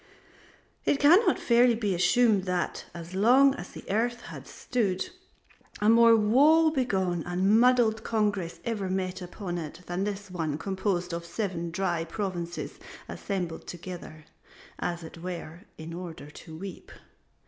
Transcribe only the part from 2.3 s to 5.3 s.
that, as long as the earth has stood,